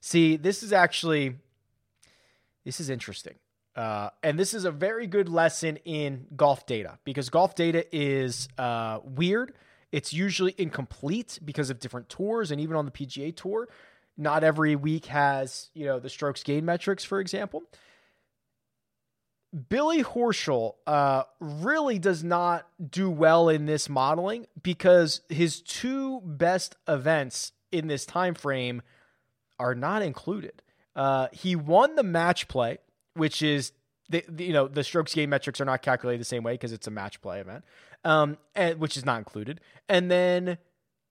see, 0.00 0.36
this 0.36 0.62
is 0.62 0.72
actually, 0.72 1.36
this 2.64 2.80
is 2.80 2.90
interesting. 2.90 3.34
Uh, 3.74 4.10
and 4.22 4.38
this 4.38 4.52
is 4.52 4.64
a 4.64 4.70
very 4.70 5.06
good 5.06 5.28
lesson 5.28 5.76
in 5.84 6.26
golf 6.36 6.66
data 6.66 6.98
because 7.04 7.30
golf 7.30 7.54
data 7.54 7.84
is 7.94 8.48
uh, 8.58 8.98
weird. 9.02 9.54
It's 9.92 10.12
usually 10.12 10.54
incomplete 10.58 11.38
because 11.44 11.70
of 11.70 11.78
different 11.80 12.08
tours 12.08 12.50
and 12.50 12.60
even 12.60 12.76
on 12.76 12.84
the 12.84 12.90
PGA 12.90 13.34
Tour 13.34 13.68
not 14.16 14.44
every 14.44 14.76
week 14.76 15.06
has, 15.06 15.70
you 15.74 15.86
know, 15.86 15.98
the 15.98 16.10
strokes 16.10 16.42
gain 16.42 16.64
metrics, 16.64 17.04
for 17.04 17.20
example. 17.20 17.62
Billy 19.68 20.02
Horschel 20.02 20.76
uh, 20.86 21.24
really 21.38 21.98
does 21.98 22.24
not 22.24 22.66
do 22.90 23.10
well 23.10 23.48
in 23.48 23.66
this 23.66 23.88
modeling 23.88 24.46
because 24.62 25.20
his 25.28 25.60
two 25.60 26.22
best 26.24 26.76
events 26.88 27.52
in 27.70 27.86
this 27.86 28.06
time 28.06 28.34
frame 28.34 28.80
are 29.58 29.74
not 29.74 30.02
included. 30.02 30.62
Uh, 30.96 31.28
he 31.32 31.54
won 31.54 31.96
the 31.96 32.02
match 32.02 32.48
play, 32.48 32.78
which 33.14 33.42
is 33.42 33.72
the, 34.08 34.24
the, 34.28 34.44
you 34.44 34.52
know 34.52 34.68
the 34.68 34.84
strokes 34.84 35.14
gain 35.14 35.30
metrics 35.30 35.60
are 35.60 35.64
not 35.64 35.82
calculated 35.82 36.20
the 36.20 36.26
same 36.26 36.42
way 36.42 36.52
because 36.52 36.72
it's 36.72 36.86
a 36.86 36.90
match 36.90 37.20
play 37.20 37.40
event, 37.40 37.64
um, 38.04 38.38
and 38.54 38.78
which 38.78 38.96
is 38.96 39.04
not 39.04 39.18
included. 39.18 39.60
And 39.88 40.10
then 40.10 40.58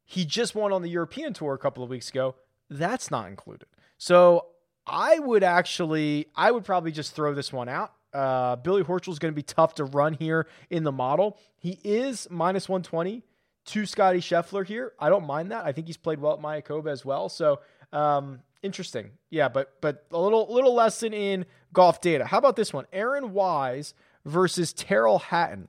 he 0.04 0.26
just 0.26 0.56
won 0.56 0.74
on 0.74 0.82
the 0.82 0.90
European 0.90 1.34
tour 1.34 1.54
a 1.54 1.58
couple 1.60 1.84
of 1.84 1.90
weeks 1.90 2.10
ago 2.10 2.36
that's 2.72 3.12
not 3.12 3.28
included. 3.28 3.68
So 3.98 4.48
I 4.88 5.20
would 5.20 5.44
actually, 5.44 6.28
I 6.36 6.50
would 6.52 6.64
probably 6.64 6.92
just 6.92 7.14
throw 7.14 7.34
this 7.34 7.54
one 7.54 7.70
out. 7.70 7.94
Uh, 8.14 8.56
Billy 8.56 8.84
Horschel 8.84 9.10
is 9.10 9.20
going 9.20 9.32
to 9.34 9.36
be 9.36 9.44
tough 9.44 9.76
to 9.76 9.86
run 9.86 10.14
here 10.14 10.48
in 10.70 10.84
the 10.84 10.92
model. 10.92 11.38
He 11.58 11.80
is 11.84 12.28
minus 12.32 12.68
120 12.68 13.24
to 13.66 13.86
Scotty 13.86 14.20
Scheffler 14.20 14.66
here. 14.66 14.94
I 15.00 15.10
don't 15.10 15.28
mind 15.28 15.52
that. 15.52 15.66
I 15.66 15.72
think 15.72 15.88
he's 15.88 15.98
played 15.98 16.20
well 16.20 16.34
at 16.34 16.40
Mayakoba 16.40 16.88
as 16.88 17.06
well. 17.06 17.30
So 17.30 17.60
um, 17.94 18.40
interesting. 18.64 19.12
Yeah, 19.30 19.50
but 19.50 19.80
but 19.82 20.06
a 20.12 20.20
little 20.20 20.52
little 20.54 20.74
lesson 20.74 21.14
in 21.14 21.46
golf 21.74 22.02
data. 22.02 22.26
How 22.26 22.38
about 22.38 22.56
this 22.56 22.74
one? 22.74 22.86
Aaron 22.92 23.34
Wise 23.34 23.94
versus 24.26 24.74
Tyrrell 24.74 25.20
Hatton. 25.20 25.68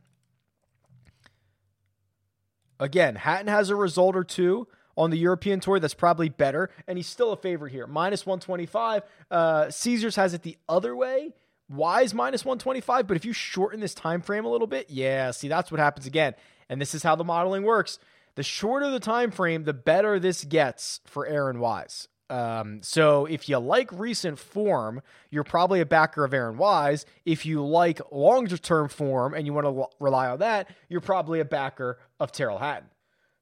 Again, 2.81 3.15
Hatton 3.15 3.47
has 3.47 3.71
a 3.71 3.77
result 3.77 4.17
or 4.17 4.25
two 4.25 4.67
on 4.97 5.11
the 5.11 5.19
European 5.19 5.61
tour 5.61 5.79
that's 5.79 5.95
probably 5.95 6.29
better, 6.29 6.71
and 6.87 6.99
he's 6.99 7.07
still 7.07 7.33
a 7.33 7.37
favorite 7.37 7.73
here. 7.73 7.87
Minus 7.87 8.27
125. 8.27 9.03
Uh, 9.31 9.71
Caesars 9.71 10.17
has 10.17 10.35
it 10.35 10.43
the 10.43 10.57
other 10.69 10.95
way. 10.95 11.33
Wise 11.69 12.13
minus 12.13 12.45
125, 12.45 13.07
but 13.07 13.17
if 13.17 13.25
you 13.25 13.33
shorten 13.33 13.81
this 13.81 13.95
time 13.95 14.21
frame 14.21 14.45
a 14.45 14.51
little 14.51 14.67
bit, 14.67 14.91
yeah, 14.91 15.31
see 15.31 15.49
that's 15.49 15.71
what 15.71 15.81
happens 15.81 16.07
again. 16.07 16.35
And 16.69 16.81
this 16.81 16.95
is 16.95 17.03
how 17.03 17.17
the 17.17 17.25
modeling 17.25 17.63
works. 17.63 17.99
The 18.35 18.43
shorter 18.43 18.91
the 18.91 19.01
time 19.01 19.31
frame, 19.31 19.65
the 19.65 19.73
better 19.73 20.19
this 20.19 20.45
gets 20.45 21.01
for 21.07 21.27
Aaron 21.27 21.61
Wise. 21.61 22.09
Um, 22.31 22.81
so 22.83 23.27
if 23.27 23.49
you 23.49 23.59
like 23.59 23.93
recent 23.93 24.39
form, 24.39 25.03
you're 25.31 25.45
probably 25.45 25.81
a 25.81 25.87
backer 25.87 26.25
of 26.25 26.33
Aaron 26.33 26.57
Wise. 26.57 27.05
If 27.27 27.45
you 27.45 27.65
like 27.65 28.01
longer 28.11 28.57
term 28.57 28.89
form 28.89 29.35
and 29.35 29.47
you 29.47 29.53
want 29.53 29.67
to 29.67 29.87
rely 30.01 30.31
on 30.31 30.39
that, 30.39 30.69
you're 30.89 31.03
probably 31.03 31.41
a 31.41 31.45
backer 31.45 31.99
of 32.19 32.33
Tyrrell 32.33 32.59
Hatton. 32.59 32.89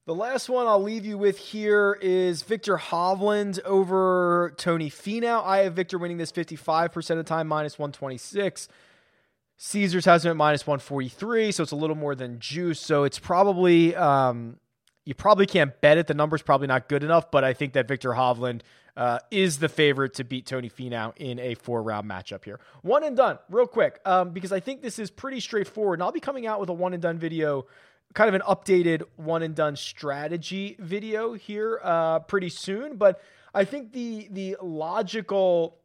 The 0.06 0.14
last 0.14 0.48
one 0.48 0.66
I'll 0.66 0.82
leave 0.82 1.04
you 1.04 1.18
with 1.18 1.36
here 1.36 1.98
is 2.00 2.40
Viktor 2.42 2.78
Hovland 2.78 3.62
over 3.64 4.54
Tony 4.56 4.88
Finau. 4.88 5.44
I 5.44 5.58
have 5.58 5.74
Viktor 5.74 5.98
winning 5.98 6.16
this 6.16 6.32
55% 6.32 7.10
of 7.10 7.16
the 7.18 7.22
time, 7.22 7.46
minus 7.46 7.78
126. 7.78 8.68
Caesars 9.58 10.06
has 10.06 10.24
him 10.24 10.30
at 10.30 10.36
minus 10.38 10.66
143, 10.66 11.52
so 11.52 11.62
it's 11.62 11.72
a 11.72 11.76
little 11.76 11.96
more 11.96 12.14
than 12.14 12.40
juice. 12.40 12.80
So 12.80 13.04
it's 13.04 13.18
probably, 13.18 13.94
um, 13.94 14.56
you 15.04 15.14
probably 15.14 15.44
can't 15.44 15.78
bet 15.82 15.98
it. 15.98 16.06
The 16.06 16.14
number's 16.14 16.40
probably 16.40 16.66
not 16.66 16.88
good 16.88 17.04
enough, 17.04 17.30
but 17.30 17.44
I 17.44 17.52
think 17.52 17.74
that 17.74 17.86
Viktor 17.86 18.12
Hovland 18.12 18.62
uh, 18.96 19.18
is 19.30 19.58
the 19.58 19.68
favorite 19.68 20.14
to 20.14 20.24
beat 20.24 20.46
Tony 20.46 20.70
Finau 20.70 21.12
in 21.18 21.38
a 21.38 21.54
four 21.56 21.82
round 21.82 22.10
matchup 22.10 22.42
here. 22.46 22.58
One 22.80 23.04
and 23.04 23.18
done, 23.18 23.38
real 23.50 23.66
quick, 23.66 24.00
um, 24.06 24.30
because 24.30 24.50
I 24.50 24.60
think 24.60 24.80
this 24.80 24.98
is 24.98 25.10
pretty 25.10 25.40
straightforward. 25.40 25.98
And 25.98 26.02
I'll 26.04 26.10
be 26.10 26.20
coming 26.20 26.46
out 26.46 26.58
with 26.58 26.70
a 26.70 26.72
one 26.72 26.94
and 26.94 27.02
done 27.02 27.18
video 27.18 27.66
kind 28.14 28.28
of 28.28 28.34
an 28.34 28.42
updated 28.42 29.02
one 29.16 29.42
and 29.42 29.54
done 29.54 29.76
strategy 29.76 30.76
video 30.78 31.34
here 31.34 31.80
uh, 31.82 32.20
pretty 32.20 32.48
soon. 32.48 32.96
But 32.96 33.20
I 33.54 33.64
think 33.64 33.92
the 33.92 34.28
the 34.30 34.56
logical 34.62 35.76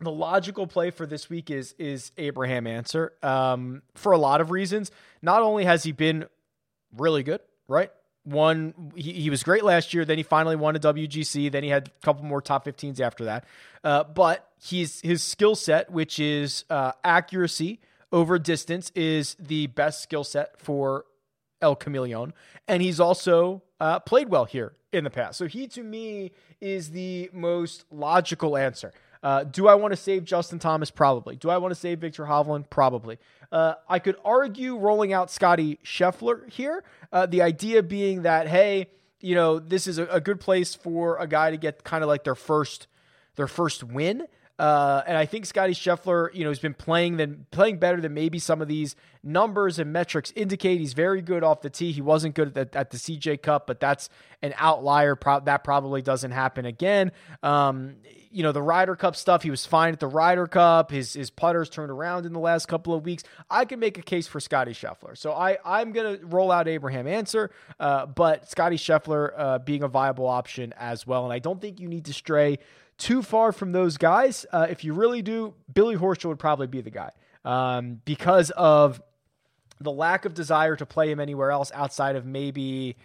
the 0.00 0.10
logical 0.10 0.66
play 0.66 0.90
for 0.90 1.06
this 1.06 1.28
week 1.28 1.50
is 1.50 1.74
is 1.78 2.12
Abraham 2.16 2.66
Ancer 2.66 3.12
um, 3.22 3.82
for 3.94 4.12
a 4.12 4.18
lot 4.18 4.40
of 4.40 4.50
reasons. 4.50 4.90
Not 5.22 5.42
only 5.42 5.64
has 5.64 5.82
he 5.82 5.92
been 5.92 6.26
really 6.96 7.22
good, 7.22 7.40
right? 7.66 7.90
One, 8.24 8.92
he, 8.94 9.12
he 9.12 9.30
was 9.30 9.42
great 9.42 9.64
last 9.64 9.94
year. 9.94 10.04
Then 10.04 10.18
he 10.18 10.22
finally 10.22 10.56
won 10.56 10.76
a 10.76 10.78
WGC. 10.78 11.50
Then 11.50 11.62
he 11.62 11.70
had 11.70 11.88
a 11.88 12.04
couple 12.04 12.24
more 12.24 12.42
top 12.42 12.66
15s 12.66 13.00
after 13.00 13.24
that. 13.24 13.46
Uh, 13.82 14.04
but 14.04 14.50
he's 14.60 15.00
his 15.00 15.22
skill 15.22 15.54
set, 15.54 15.90
which 15.90 16.18
is 16.18 16.64
uh, 16.68 16.92
accuracy 17.02 17.80
over 18.12 18.38
distance, 18.38 18.92
is 18.94 19.34
the 19.38 19.68
best 19.68 20.02
skill 20.02 20.24
set 20.24 20.60
for 20.60 21.06
El 21.60 21.76
Camaleon, 21.76 22.32
and 22.66 22.82
he's 22.82 23.00
also 23.00 23.62
uh, 23.80 24.00
played 24.00 24.28
well 24.28 24.44
here 24.44 24.72
in 24.92 25.04
the 25.04 25.10
past. 25.10 25.38
So 25.38 25.46
he, 25.46 25.66
to 25.68 25.82
me, 25.82 26.32
is 26.60 26.90
the 26.90 27.30
most 27.32 27.84
logical 27.90 28.56
answer. 28.56 28.92
Uh, 29.22 29.44
do 29.44 29.66
I 29.66 29.74
want 29.74 29.92
to 29.92 29.96
save 29.96 30.24
Justin 30.24 30.58
Thomas? 30.58 30.90
Probably. 30.90 31.36
Do 31.36 31.50
I 31.50 31.58
want 31.58 31.72
to 31.72 31.80
save 31.80 31.98
Viktor 31.98 32.24
Hovland? 32.24 32.70
Probably. 32.70 33.18
Uh, 33.50 33.74
I 33.88 33.98
could 33.98 34.16
argue 34.24 34.76
rolling 34.76 35.12
out 35.12 35.30
Scotty 35.30 35.78
Scheffler 35.84 36.48
here. 36.48 36.84
Uh, 37.12 37.26
the 37.26 37.42
idea 37.42 37.82
being 37.82 38.22
that, 38.22 38.46
hey, 38.46 38.88
you 39.20 39.34
know, 39.34 39.58
this 39.58 39.86
is 39.86 39.98
a, 39.98 40.06
a 40.06 40.20
good 40.20 40.40
place 40.40 40.74
for 40.74 41.16
a 41.16 41.26
guy 41.26 41.50
to 41.50 41.56
get 41.56 41.82
kind 41.82 42.04
of 42.04 42.08
like 42.08 42.24
their 42.24 42.36
first 42.36 42.86
their 43.34 43.48
first 43.48 43.84
win. 43.84 44.26
Uh, 44.58 45.02
and 45.06 45.16
I 45.16 45.24
think 45.24 45.46
Scotty 45.46 45.72
Scheffler, 45.72 46.34
you 46.34 46.42
know, 46.42 46.50
has 46.50 46.58
been 46.58 46.74
playing 46.74 47.16
than 47.18 47.46
playing 47.52 47.78
better 47.78 48.00
than 48.00 48.12
maybe 48.12 48.40
some 48.40 48.60
of 48.60 48.66
these 48.66 48.96
numbers 49.22 49.78
and 49.78 49.92
metrics 49.92 50.32
indicate. 50.34 50.80
He's 50.80 50.94
very 50.94 51.22
good 51.22 51.44
off 51.44 51.60
the 51.60 51.70
tee. 51.70 51.92
He 51.92 52.00
wasn't 52.00 52.34
good 52.34 52.56
at 52.56 52.72
the, 52.72 52.78
at 52.78 52.90
the 52.90 52.96
CJ 52.96 53.42
Cup, 53.42 53.68
but 53.68 53.78
that's 53.78 54.08
an 54.42 54.54
outlier. 54.56 55.14
Pro- 55.14 55.40
that 55.40 55.62
probably 55.62 56.02
doesn't 56.02 56.32
happen 56.32 56.66
again. 56.66 57.12
Um, 57.42 57.96
you 58.30 58.42
know, 58.42 58.52
the 58.52 58.62
Ryder 58.62 58.96
Cup 58.96 59.16
stuff, 59.16 59.42
he 59.42 59.50
was 59.50 59.64
fine 59.64 59.92
at 59.92 60.00
the 60.00 60.06
Ryder 60.08 60.46
Cup. 60.46 60.90
His 60.90 61.12
his 61.12 61.30
putters 61.30 61.70
turned 61.70 61.90
around 61.90 62.26
in 62.26 62.32
the 62.32 62.40
last 62.40 62.66
couple 62.66 62.94
of 62.94 63.04
weeks. 63.04 63.22
I 63.48 63.64
can 63.64 63.78
make 63.78 63.96
a 63.96 64.02
case 64.02 64.26
for 64.26 64.40
Scotty 64.40 64.72
Scheffler. 64.72 65.16
So 65.16 65.32
I, 65.32 65.58
I'm 65.64 65.92
to 65.92 66.18
roll 66.26 66.50
out 66.50 66.68
Abraham 66.68 67.06
Ancer, 67.06 67.50
uh, 67.78 68.06
but 68.06 68.50
Scotty 68.50 68.76
Scheffler 68.76 69.32
uh, 69.36 69.58
being 69.60 69.82
a 69.82 69.88
viable 69.88 70.26
option 70.26 70.74
as 70.76 71.06
well. 71.06 71.24
And 71.24 71.32
I 71.32 71.38
don't 71.38 71.60
think 71.60 71.80
you 71.80 71.88
need 71.88 72.04
to 72.06 72.12
stray 72.12 72.58
too 72.98 73.22
far 73.22 73.52
from 73.52 73.72
those 73.72 73.96
guys. 73.96 74.44
Uh, 74.52 74.66
if 74.68 74.84
you 74.84 74.92
really 74.92 75.22
do, 75.22 75.54
Billy 75.72 75.96
Horschel 75.96 76.26
would 76.26 76.38
probably 76.38 76.66
be 76.66 76.80
the 76.80 76.90
guy 76.90 77.10
um, 77.44 78.00
because 78.04 78.50
of 78.50 79.00
the 79.80 79.92
lack 79.92 80.24
of 80.24 80.34
desire 80.34 80.76
to 80.76 80.84
play 80.84 81.10
him 81.10 81.20
anywhere 81.20 81.50
else 81.50 81.70
outside 81.74 82.16
of 82.16 82.26
maybe 82.26 82.96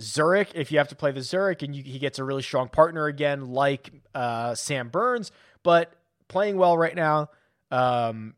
Zurich. 0.00 0.50
If 0.54 0.72
you 0.72 0.78
have 0.78 0.88
to 0.88 0.96
play 0.96 1.12
the 1.12 1.22
Zurich 1.22 1.62
and 1.62 1.76
you, 1.76 1.82
he 1.82 1.98
gets 1.98 2.18
a 2.18 2.24
really 2.24 2.42
strong 2.42 2.68
partner 2.68 3.06
again, 3.06 3.52
like 3.52 3.90
uh, 4.14 4.54
Sam 4.54 4.88
Burns, 4.88 5.30
but 5.62 5.92
playing 6.28 6.56
well 6.56 6.76
right 6.76 6.96
now. 6.96 7.28
Um, 7.70 8.34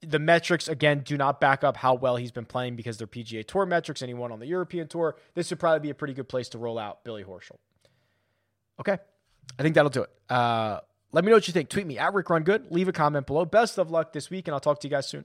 the 0.00 0.18
metrics 0.18 0.68
again 0.68 1.00
do 1.00 1.16
not 1.16 1.40
back 1.40 1.64
up 1.64 1.76
how 1.76 1.94
well 1.94 2.16
he's 2.16 2.30
been 2.30 2.44
playing 2.44 2.76
because 2.76 2.98
they're 2.98 3.08
PGA 3.08 3.44
Tour 3.44 3.66
metrics 3.66 4.00
won 4.00 4.30
on 4.30 4.38
the 4.38 4.46
European 4.46 4.86
Tour. 4.86 5.16
This 5.34 5.50
would 5.50 5.58
probably 5.58 5.80
be 5.80 5.90
a 5.90 5.94
pretty 5.94 6.14
good 6.14 6.28
place 6.28 6.48
to 6.50 6.58
roll 6.58 6.78
out 6.78 7.02
Billy 7.02 7.24
Horschel. 7.24 7.56
Okay, 8.78 8.98
I 9.58 9.62
think 9.62 9.74
that'll 9.74 9.90
do 9.90 10.02
it. 10.02 10.10
Uh, 10.28 10.80
let 11.12 11.24
me 11.24 11.30
know 11.30 11.36
what 11.36 11.46
you 11.46 11.52
think. 11.52 11.68
Tweet 11.68 11.86
me 11.86 11.98
at 11.98 12.12
Rick 12.12 12.30
Run 12.30 12.42
Good. 12.42 12.70
Leave 12.70 12.88
a 12.88 12.92
comment 12.92 13.26
below. 13.26 13.44
Best 13.44 13.78
of 13.78 13.90
luck 13.90 14.12
this 14.12 14.30
week, 14.30 14.48
and 14.48 14.54
I'll 14.54 14.60
talk 14.60 14.80
to 14.80 14.88
you 14.88 14.90
guys 14.90 15.08
soon. 15.08 15.24